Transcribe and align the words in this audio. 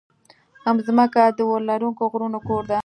مځکه 0.75 1.21
د 1.37 1.39
اورلرونکو 1.49 2.03
غرونو 2.11 2.39
کور 2.47 2.63
ده. 2.69 2.77